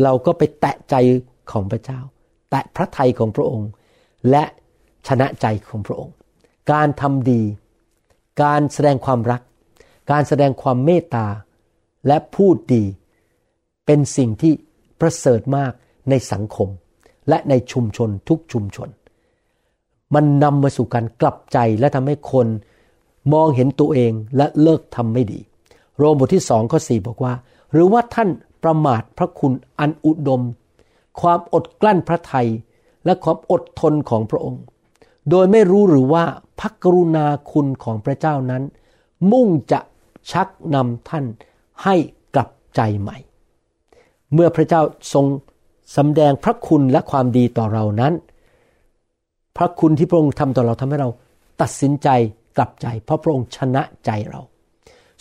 [0.03, 0.95] เราก็ไปแตะใจ
[1.53, 2.01] ของพระเจ้า
[2.51, 3.69] แตะพระทัยของพระองค์
[4.31, 4.45] และ
[5.07, 6.15] ชนะใจของพระองค์
[6.73, 7.43] การทำดี
[8.43, 9.43] การแสดงความรัก
[10.11, 11.27] การแสดงความเมตตา
[12.07, 12.85] และพูดดี
[13.87, 14.53] เป็นสิ่งที่
[15.01, 15.73] ประเสริฐมาก
[16.11, 16.69] ในสังคม
[17.29, 18.89] และในชุมชนทุกชุมชน
[20.15, 22.47] มันนำมาสู่การกลับใจและทำให้คน
[23.33, 25.41] มองเห็นตัวเองและเลิกทำไม่ดี
[25.99, 27.35] โรมบทที่สองข้อสี่บอกว่า
[27.73, 28.29] หรือว่าท่าน
[28.63, 30.43] ประมาทพระคุณอันอุดม
[31.21, 32.49] ความอดกลั้นพระทัย
[33.05, 34.63] และความอดทนของพระองค์
[35.31, 36.25] โดยไม่รู้หรือว่า
[36.61, 38.63] พระกรุณาคุณของพระเจ้านั้น
[39.33, 39.81] มุ่งจะ
[40.31, 41.25] ชักนำท่าน
[41.85, 41.95] ให้
[42.35, 43.17] กลับใจใหม่
[44.33, 44.83] เมื่อพระเจ้า
[45.13, 45.27] ทรง
[45.97, 48.13] สำแดงพระคุณและความดีต่อเรานั้น
[49.57, 51.09] พระคุณที่พระองค์ทำต่อเราทำให้เรา
[51.61, 52.09] ตัดสินใจ
[52.57, 54.41] กลับใจ เพราะพระองค์ชนะใจเรา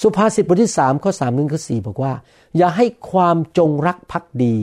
[0.02, 2.13] สุภาษิตบทที่สามข้อสามนึงข้อสี่บอกว่า
[2.58, 4.56] อย่าให้ความจงรักภักดี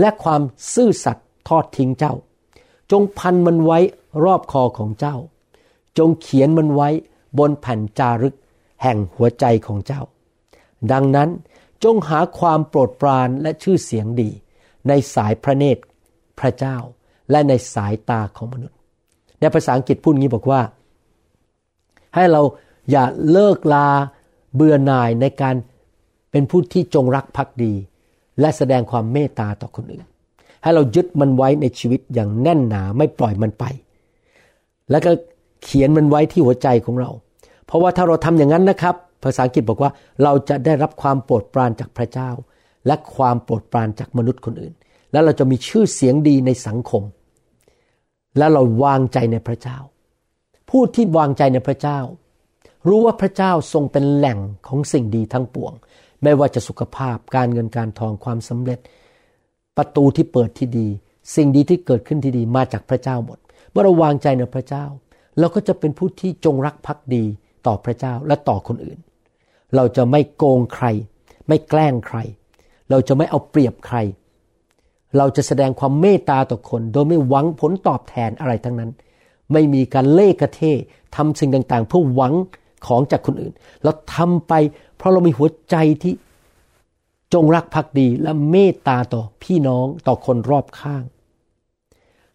[0.00, 0.42] และความ
[0.74, 2.14] ซื่อสัตย์ทอดทิ้งเจ้า
[2.92, 3.78] จงพันมันไว้
[4.24, 5.16] รอบคอของเจ้า
[5.98, 6.88] จงเขียนมันไว้
[7.38, 8.34] บนแผ่นจารึก
[8.82, 10.02] แห่งหัวใจของเจ้า
[10.92, 11.28] ดังนั้น
[11.84, 14.30] จงหาความโปรดปรานและชื่อเสียงดี
[14.88, 15.82] ในสายพระเนตร
[16.38, 16.76] พระเจ้า
[17.30, 18.78] และในสายตาของมนุษย์
[19.40, 20.60] ในภาษาอังกฤษพูดงี้บอกว่า
[22.14, 22.42] ให้เรา
[22.90, 23.88] อย่าเลิกลา
[24.54, 25.54] เบื่อหน่ายในการ
[26.30, 27.72] เป็นผู้ที่จงรักภักดี
[28.40, 30.06] และแสดงความเมตตาต่อคนอื่น
[30.62, 33.64] ให้เรายึดมันไว้ในชีวิตอย่างแน่นหนาไม่ปล่อยมันไป
[34.90, 35.10] แล้วก็
[35.62, 37.10] เขียนมันไว้ที่หัวใจของเรา
[37.66, 39.90] เพราะว่าถ้าเราทำอย่างนั้นนะครับ ภาษาอังกฤษบอกว่า
[40.22, 42.30] เราจะได้รับความโปรดปรานจากพระเจ้า
[42.86, 44.74] และความโปรดปรานจากมนุษย์คนอื่น
[45.12, 47.02] แล้วเราจะมีชื่อเสียงดีในสังคม
[48.38, 49.78] และเราวางใจในพระเจ้า
[50.70, 51.98] ผู้ที่วางใจในพระเจ้า
[52.88, 55.72] รู้ว่าพระเจ้าทรงเป็นแหล่งของสิ่งดีทั้งปวง
[56.22, 58.78] ไม่ว่าจะสุขภาพการเงินการทองความสำเร็จ
[59.76, 60.88] ประตูที่เปิดที่ดี
[61.34, 63.38] สิ่งดีที่เกิดขึ้นที่ดีมาจากพระเจ้าหมด
[63.70, 64.84] เมื่อเราวางใจในพระเจ้า
[65.38, 67.24] เราก็จะเป็นผู้ที่จงรักภักดี
[67.66, 68.98] ต่อพระเจ้าและต่อคนอื่น
[69.76, 70.86] เราจะไม่โกงใคร
[71.48, 72.18] ไม่แกล้งใคร
[72.90, 73.96] เราจะไม่เอาเปรียบใคร
[75.18, 78.90] เราจะแสดงความเมตตาต่อคน โดยไม่หวังผลตอบแทนอะไรทั้งนั้น
[79.52, 80.60] ไม่มีการเล่กระเท
[81.16, 82.34] ทำสิ่งต่างๆ เพื่อหวัง
[82.86, 84.52] ของจากคนอื่น เราทำไป
[84.96, 86.12] เพราะเรามีหัวใจที่
[87.34, 91.04] จงรักภักดีและเมตตาต่อพี่น้องต่อคนรอบข้าง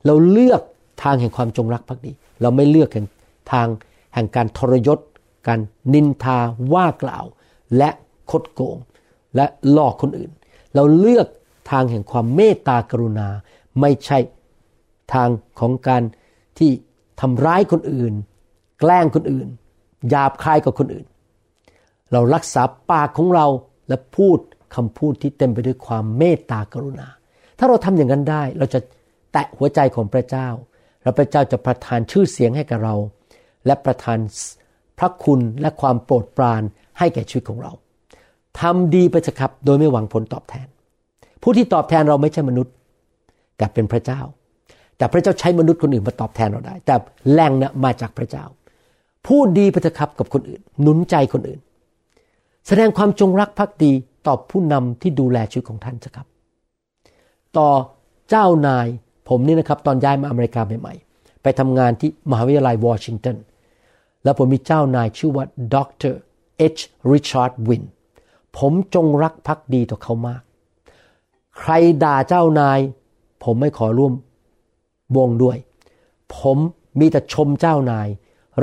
[0.05, 0.61] เราเลือก
[1.03, 3.07] ทางแห่งความจงรักภักดี เราไม่เลือกแห่ง
[3.53, 3.67] ทาง
[4.13, 4.99] แห่งการทรยศ
[5.47, 5.59] การ
[5.93, 6.37] นินทา
[6.73, 7.25] ว่ากล่าว
[7.77, 7.89] และ
[8.31, 8.77] คดโกง
[9.35, 10.31] และหลอกคนอื่น
[10.75, 11.27] เราเลือก
[11.71, 13.27] ทางแห่งความเมตตากรุณา
[13.81, 14.19] ไม่ใช่
[15.13, 15.29] ทาง
[15.59, 16.03] ของการ
[16.57, 16.71] ที่
[17.21, 18.13] ทำร้ายคนอื่น
[18.79, 19.47] แกล้งคนอื่น
[20.09, 21.05] หยาบคายกับคนอื่น
[22.11, 23.45] เรารักษาปากของเรา
[23.87, 24.39] และพูด
[24.77, 27.07] คำพูดที่เต็มไปด้วยความเมตตากรุณา
[27.57, 28.79] ถ้าเราทำอย่างนั้นได้ เราจะ
[29.33, 30.47] แตะหัวใจของพระเจ้า
[31.03, 32.95] แล้วพระเจ้าจะประทานชื่อเสียงให้กับเรา
[33.65, 34.17] และประทาน
[34.99, 36.61] พระคุณและความโปรดปราน
[36.99, 37.71] ให้แก่ชีวิตของเรา
[38.59, 40.67] ทำดีไปเถอะครับ โดยไม่หวังผลตอบแทน
[41.41, 42.73] ผู้ที่ตอบแทนเราไม่ใช่มนุษย์
[43.57, 44.21] แต่เป็นพระเจ้า
[44.97, 46.95] แต่พระเจ้าใช้มนุษย์คนอื่นมาตอบแทนเราได้ แต่
[47.33, 48.45] แรงนี่ยมาจากพระเจ้า
[49.27, 51.59] พูดดีไปเถอะครับกับคนอื่น หนุนใจคนอื่น
[52.67, 53.91] แสดงความจงรักภักดี
[54.27, 56.27] ต่อผู้นำที่ดูแลชีวิตของท่านนะครับ
[57.57, 57.69] ต่อ
[58.29, 58.87] เจ้านาย
[59.29, 63.37] ผมนี่นะครับตอนย้ายมาอเมริกาใหม่ๆ ไปทำงานที่มหาวิทยาลัยวอชิงตัน
[64.23, 65.75] แล้วผมมีเจ้านายชื่อว่าด
[66.11, 66.15] ร
[66.57, 66.77] เอช
[67.11, 67.83] ริชาร์ดวิน
[68.57, 70.41] ผมจงรักภักดีต่อเขามาก
[71.59, 71.71] ใคร
[72.03, 72.79] ด่าเจ้านาย
[73.43, 74.13] ผมไม่ขอร่วม
[75.17, 75.57] วงด้วย
[76.37, 76.57] ผม
[76.99, 78.07] มีแต่ชมเจ้านาย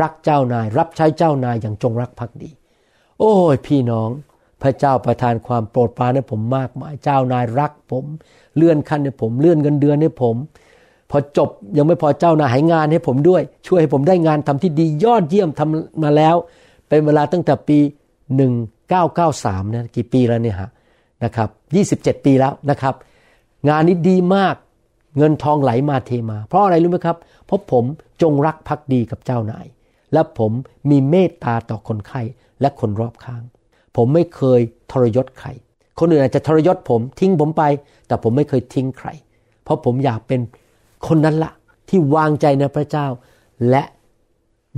[0.00, 2.50] รักเจ้านาย รับใช้เจ้านายอย่างจงรักภักดี
[3.18, 4.10] โอ้ยพี่น้อง
[4.62, 8.04] พระเจ้าประทานความโปรดปรานให้ผมมากมาย เจ้านายรักผม
[8.56, 10.36] เลื่อนขั้นให้ผมเลื่อนเงินเดือนให้ผม
[11.10, 16.36] พอจบยังไม่พอเจ้านายให้งานให้ผมด้วย ช่วยให้ผมได้งานทำที่ดียอดเยี่ยมทำมาแล้ว
[16.88, 17.78] เป็นเวลาตั้งแต่ปี
[18.96, 20.70] 1993นะกี่ปีแล้วเนี่ยฮะ
[21.24, 21.48] นะครับ
[22.16, 22.94] 27 ปีแล้วนะครับ
[23.68, 24.54] งานนี้ดีมาก
[25.18, 27.84] เงินทองไหลมาเทมา เพราะอะไรรู้ไหมครับ เพราะผม
[28.22, 29.66] จงรักภักดีกับเจ้านาย
[30.12, 30.52] และผม
[30.90, 32.22] มีเมตตาต่อคนไข้
[32.60, 33.42] และคนรอบข้าง
[33.96, 34.60] ผมไม่เคย
[34.92, 35.48] ทรยศใคร
[35.98, 37.62] คนอื่นอาจจะทรยศผมทิ้งผมไป
[38.06, 39.08] แต่ผมไม่เคยทิ้งใคร
[39.62, 40.40] เพราะผมอยากเป็น
[41.06, 41.52] คนนั้นละ
[41.88, 43.06] ที่วางใจในพระเจ้า
[43.70, 43.82] และ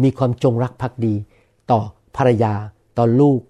[0.03, 1.15] มีความจงรักภักดี
[1.71, 1.81] ต่อ
[2.17, 2.55] ภรรยา
[2.99, 3.41] ต่อลูก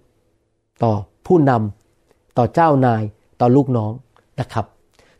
[0.84, 0.92] ต่อ
[1.26, 3.02] ผู้นำต่อเจ้านาย
[3.40, 3.92] ต่อลูกน้อง
[4.40, 4.66] นะครับ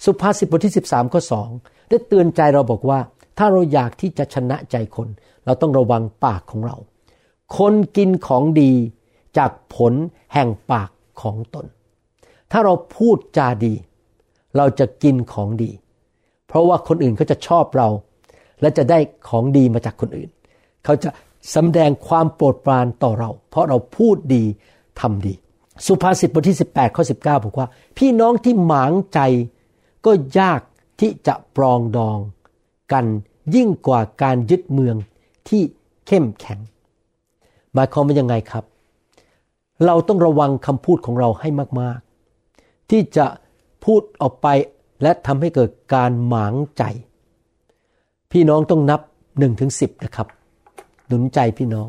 [0.04, 1.20] สุภาษิตบทที่ 13ข้อ
[1.56, 3.00] 2ได้เตือนใจเราบอกว่า
[3.38, 5.09] ถ้าเราอยากที่จะชนะใจคน
[5.44, 6.76] เราต้องระวังปากของเรา
[7.59, 8.72] คนกินของดี
[9.38, 9.92] จากผล
[10.35, 10.90] แห่งปาก
[11.22, 11.66] ของตน
[12.51, 13.75] ถ้าเราพูดจาดี
[14.57, 15.70] เราจะกินของดี
[16.46, 17.88] เพราะว่าคนอื่นเขาจะชอบเรา
[18.61, 20.31] และจะได้ของดีมาจากคนอื่น
[20.85, 21.11] เขาจะ
[21.55, 24.44] สำแดงความโปรดปรานต่อเรา เพราะเราพูดดี
[25.01, 25.35] ทำดี
[25.87, 27.68] สุภาษิตบทที่ 18ข้อ19บอกว่า
[27.99, 29.20] พี่น้องที่หมางใจ
[30.07, 30.61] ก็ยาก
[31.01, 32.18] ที่จะปรองดอง
[32.92, 33.07] กัน
[33.55, 34.96] ยิ่งกว่าการยึดเมือง
[35.49, 35.62] ที่
[36.07, 36.61] เข้มแข็ง
[37.75, 38.64] หมายความว่ายังไงครับ
[39.84, 41.48] เราต้องระวังคำพูดของเราให้
[41.80, 41.98] มาก
[42.44, 43.26] ๆ ที่จะ
[43.84, 44.46] พูดออกไป
[45.02, 46.82] และทำให้เกิดการหมางใจ
[48.32, 50.28] พี่น้องต้องนับ1นถึงสินะครับ
[51.06, 51.88] หนุนใจพี่น้อง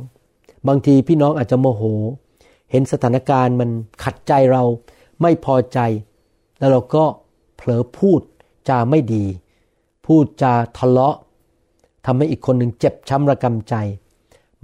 [0.67, 1.83] บางทีพี่น้องอาจจะโมโห
[2.71, 3.69] เห็นสถานการณ์มัน
[4.03, 4.63] ขัดใจเรา
[5.21, 5.79] ไม่พอใจ
[6.59, 7.03] แล้วเราก็
[7.55, 8.21] เผลอพูด
[8.69, 9.25] จาไม่ดี
[10.05, 11.15] พูดจาทะเลาะ
[12.05, 13.75] ทำให้อีกคนหนึ่งเจ็บช้ำระกำใจ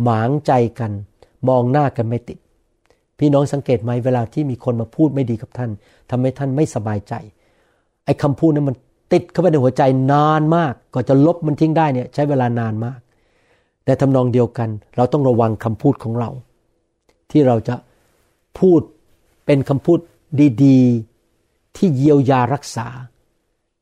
[0.04, 0.92] หมางใจกัน
[1.48, 2.38] มองหน้ากันไม่ติด
[3.20, 5.72] พี่น้องสังเกตไหมเวลาที่มีคนมาพูดไม่ดีกับท่าน
[6.10, 7.14] ทำให้ท่านไม่สบายใจ
[8.06, 8.76] ไอ้คำพูดนั้นมัน
[9.14, 13.00] ติดเข้าไปในหัวใจนานมากก็จะลบมันทิ้งได้เนี่ยใช้เวลานานมาก
[13.86, 16.30] แต่ทำนองเดียวกัน เราต้องระวังคำพูดของเรา
[17.32, 17.76] ที่เราจะ
[18.60, 18.82] พูด
[19.46, 20.00] เป็นคำพูด
[20.64, 20.82] ดี
[21.30, 22.88] ๆ ที่เยียวยารักษา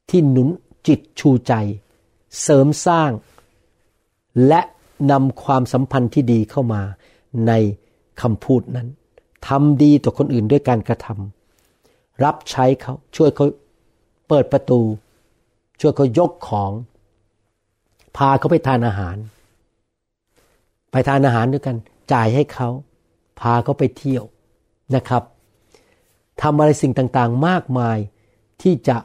[0.10, 0.50] ที่หนุน
[0.88, 1.54] จิตชูใจ
[2.42, 3.12] เสริมสร้าง
[4.48, 4.62] และ
[5.12, 6.82] นำความสัมพันธ์ที่ดีเข้ามา
[7.48, 7.52] ใน
[8.22, 8.88] คำพูดนั้น
[9.48, 13.46] ทำดีต่อคนอื่นด้วยการกระทำรับใช้เขาช่วยเขา
[14.28, 14.82] เปิดประตู
[15.80, 16.72] ช่วยเขายกของ
[18.18, 19.16] พาเขาไปทานอาหาร
[20.92, 21.76] ไปทานอาหารด้วยกัน
[22.14, 22.70] จ่ายให้เขา
[23.40, 24.24] พาเขาไปเที่ยว
[24.96, 25.24] นะครับ
[26.42, 27.98] ทำอะไรสิ่งต่างๆ มากมาย
[28.62, 28.98] ที่จะ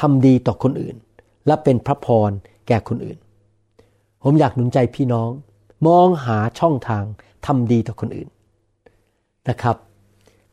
[0.00, 0.96] ทำดีต่อคนอื่น
[1.46, 2.30] และเป็นพระพร
[2.68, 3.18] แก่คนอื่น
[4.22, 5.30] ผมอยากหนุนใจพี่น้อง
[5.86, 7.04] มองหาช่องทาง
[7.46, 8.28] ทำดีต่อคนอื่น
[9.48, 9.76] นะครับ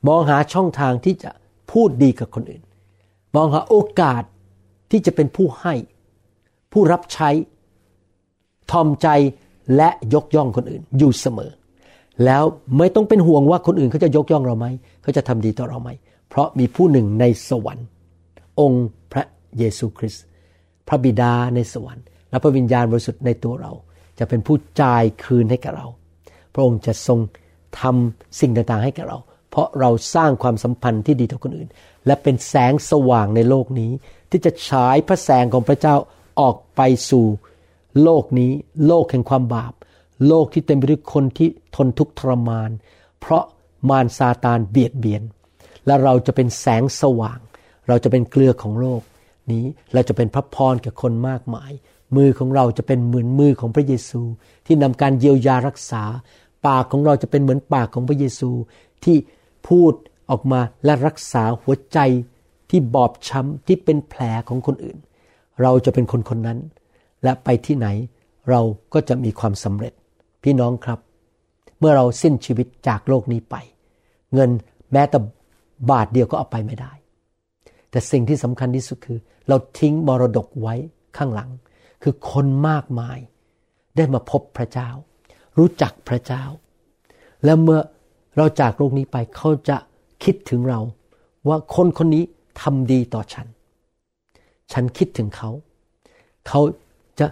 [0.08, 1.32] มองหาช่องทางที่จะ
[1.72, 2.64] พูดดีกับคนอื่น
[3.36, 4.24] มองหาโอกาส
[4.92, 5.74] ที่จะเป็นผู้ให้
[6.72, 7.30] ผู้รับใช้
[8.72, 9.08] ทอมใจ
[9.76, 11.52] และยกย่องคนอื่น อยู่เสมอ
[12.26, 12.44] แล้ว
[12.78, 14.68] ไม่ต้องเป็นห่วงว่าคนอื่นเขาจะยกย่องเราไหม
[15.02, 15.90] เขาจะทำดีต่อเราไหม
[16.30, 17.88] เพราะมีผู้หนึ่งในสวรรค์
[18.60, 19.24] องค์พระ
[19.58, 20.24] เยซูคริสต์
[20.88, 23.72] พระบิดาในสวรรค์ และพระวิญญาณบริสุทธิ์ในตัวเรา
[24.20, 25.88] จะเป็นผู้จ่ายคืนให้กับเรา
[26.54, 27.20] พระองค์จะทรง
[27.80, 29.18] ทำสิ่งต่างๆให้กับเรา
[29.50, 31.70] เพราะเราสร้างความสัมพันธ์ที่ดีต่อคนอื่น
[32.06, 33.92] และเป็นแสงสว่างในโลกนี้
[34.30, 35.96] ที่จะฉายพระแสงของพระเจ้า
[36.40, 37.26] ออกไปสู่
[38.04, 38.52] โลกนี้
[38.88, 39.74] โลกแห่งความบาป
[40.28, 42.70] โลกที่เต็มไปด้วยคนที่ทนทุกข์ทรมาน
[43.20, 43.44] เพราะ
[43.90, 45.24] มารซาตานเบียดเบียน
[45.86, 47.40] และเราจะเป็นแสงสว่าง
[47.88, 49.02] เราจะเป็นเกลือของโลก
[49.52, 51.72] นี้เราจะเป็นพระพรแก่คนมากมาย
[52.16, 54.22] มือของเราจะเป็นเหมือนมือของพระเยซู
[54.66, 56.04] ที่นำการเยียวยารักษา
[56.68, 58.50] ปากของเราจะเป็นเหมือนปากของพระเยซู
[59.04, 59.18] ที่
[59.68, 59.94] พูด
[60.32, 62.00] ออกมาและรักษาหัวใจ
[62.70, 64.98] ที่บอบช้ำที่เป็นแผลของคนอื่น
[65.62, 66.60] เราจะเป็นคนคนนั้น
[67.24, 67.88] และไปที่ไหน
[68.50, 68.62] เรา
[68.94, 69.94] ก็จะมีความสำเร็จ
[70.44, 71.00] พี่น้องครับ
[71.80, 73.56] เมื่อเราสิ้นชีวิตจากโลกนี้ไป
[74.34, 74.50] เงิน
[74.92, 75.18] แม้แต่
[75.90, 76.92] บาทเดียวก็เอาไปไม่ได้
[77.90, 80.76] แต่สิ่งที่สำคัญที่สุดคือ เราทิ้งมรดกไว้
[81.18, 81.50] ข้างหลัง
[82.04, 83.20] คือคนมากมาย
[83.96, 84.90] ได้มาพบพระเจ้า
[85.58, 86.44] รู้จักพระเจ้า
[87.44, 87.80] และเมื่อ
[88.38, 89.78] เราจากโลกนี้ไปเขาจะ
[90.24, 90.80] คิดถึงเรา
[91.48, 92.24] ว่าคนคนนี้
[92.62, 93.48] ทำดีต่อฉัน
[94.72, 95.50] ฉันคิดถึงเขา
[96.48, 96.62] เขา
[97.20, 97.28] จะ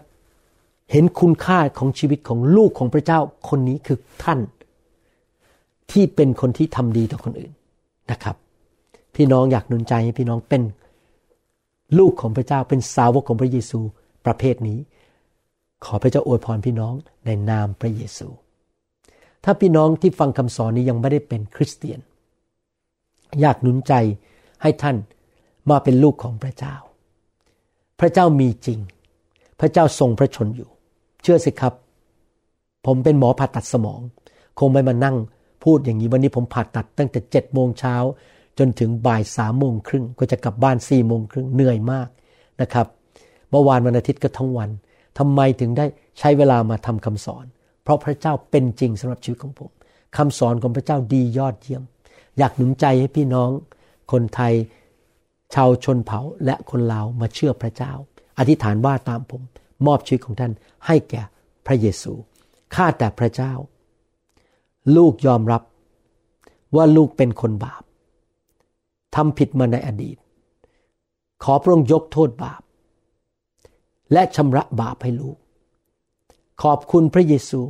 [0.91, 4.39] เห็นคุณค่าของชีวิตของลูกของพระเจ้าคนนี้คือท่าน
[5.91, 7.51] ที่เป็นคนที่ทำดีต่อคนอื่น
[8.11, 8.35] นะครับ
[9.15, 10.63] พี่น้องอยากหนุนใจให้พี่น้องเป็น
[11.99, 13.79] ลูกของพระเจ้าเป็นสาวกของพระเยซู
[14.25, 14.79] ประเภทนี้
[15.85, 16.93] ขอพระเจ้าอวยพรพี่น้อง
[17.25, 18.27] ในนามพระเยซู
[19.43, 21.99] ถ้าพี่น้องที่ฟังคำสอนนี้ยังไม่ได้เป็นคริสเตียน
[23.39, 23.93] อยากหนุนใจ
[24.61, 24.95] ให้ท่าน
[25.69, 26.75] มาเป็นลูกของพระเจ้า
[27.99, 28.79] พระเจ้ามีจริง
[29.59, 30.69] พระเจ้าทรงพระชนอยู่
[31.21, 31.73] เชื่อสิครับ
[32.85, 34.01] ผมเป็นหมอผ่าตัดสมอง
[34.59, 35.17] คงไม่มานั่ง
[35.63, 37.95] พูดอย่างนี้วันนี้ผมผ่าตัดตั้งแต่เจ็ดโมงเช้า
[38.59, 42.07] จนถึงบ่ายสามโมงครึ่งก็จะกลับบ้านสี่โมงครึ่งเหนื่อยมาก
[42.61, 42.87] นะครับ
[43.49, 44.69] เมื่อวานวันอาทิตย์ก็ทั้งวัน
[45.17, 45.85] ทำไมถึงได้
[46.19, 47.45] ใช้เวลามาทำคำสอน
[47.83, 49.71] เพราะพระเจ้าเป็นจริงสำหรับชีวิตของผม
[50.17, 51.83] คำสอนของพระเจ้าดียอดเยี่ยม
[52.37, 53.49] อยากหนุนใจให้พี่น้อง
[54.11, 54.53] คนไทย
[55.53, 57.93] ชาวชนเผ่าและคนลาวมาเชื่อพระเจ้า
[58.39, 59.41] อธิษฐานว่าตามผม
[59.85, 60.51] มอบชีวิตของท่าน
[60.85, 61.21] ให้แก่
[61.65, 62.13] พระเยซู
[62.75, 63.53] ข้าแต่พระเจ้า
[64.95, 65.61] ลูกยอมรับ
[66.75, 67.83] ว่าลูกเป็นคนบาป
[69.15, 70.17] ทำผิดมาในอดีต
[71.43, 72.61] ขอพระองค์ยกโทษบาป
[74.13, 75.37] และชำระบาปให้ลูก
[76.61, 77.61] ขอบคุณพระเยซู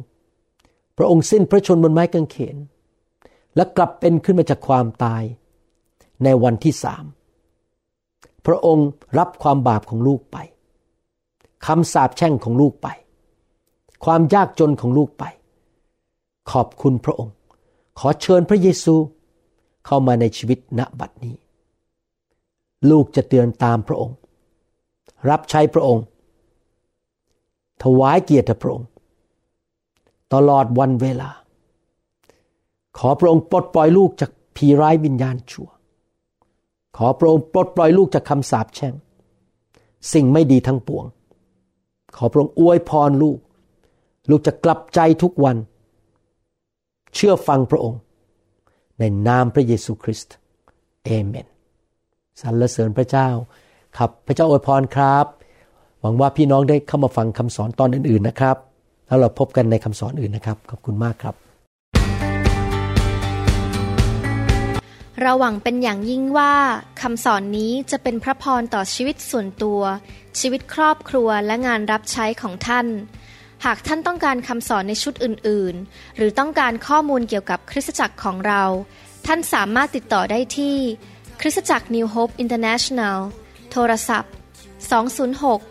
[0.98, 2.58] พระองค์สิ้นพระชนบนไม้กางเขน
[3.56, 5.24] และกลับเป็นขึ้นมาจากความตาย
[6.24, 7.06] ในวันที่สาม
[8.46, 10.38] พระองค์รับความบาปของลูกไป
[11.66, 12.88] คำสาปแช่งของลูกไป
[14.06, 15.24] ความยากจนของลูกไป
[16.52, 17.36] ขอบคุณพระองค์
[18.00, 18.96] ขอเชิญพระเยซู
[19.86, 21.36] เข้ามาในชีวิตณบัดนี้
[22.90, 24.18] ลูกจะเตือนตามพระองค์
[25.30, 26.04] รับใช้พระองค์
[27.84, 28.90] ถวายเกียรติพระองค์
[30.34, 31.30] ตลอดวันเวลา
[32.98, 35.70] ขอพระองค์ปลดปล่อยลูกจากผีร้ายวิญญาณชั่ว
[36.98, 38.94] ขอพระองค์ปลดปล่อยลูกจากคำสาปแช่ง
[40.14, 41.06] สิ่งไม่ดีทั้งปวง
[42.16, 43.40] ขอพระองค์อวยพรลูก
[44.30, 45.58] ลูกจะกลับใจทุกวัน
[47.16, 48.00] เชื่อฟังพระองค์
[49.00, 50.36] ในนามพระเยซูคริสต์
[51.06, 51.48] เอเมน
[52.42, 53.30] สรรเสริญพระเจ้า
[53.98, 55.26] ครับพระเจ้าอวยพรครับ
[56.02, 58.58] หวังว่าพี่น้องได้เข้ามาฟังคำสอนตอนอื่นๆนะครับ
[59.08, 61.36] แล้วเราพบกันในคำสอนอื่นนะครับ ขอบคุณมากครับ
[65.22, 66.54] เราหวังเป็นอย่างยิ่งว่า
[67.02, 69.82] คำสอนนี้จะเป็นพระพรต่อชีวิตส่วนตัว
[70.40, 72.88] ชีวิตครอบครัวและงานรับใช้ของท่าน
[73.66, 78.64] หากท่านต้องการคำสอนในชุดอื่นๆ หรือต้องการข้อมูลเกี่ยวกับคริสตจักรของเรา
[79.28, 80.76] ท่านสามารถติดต่อได้ที่
[81.42, 83.18] คริสตจักร New Hope International
[83.72, 84.32] โทรศัพท์
[85.02, 85.71] 206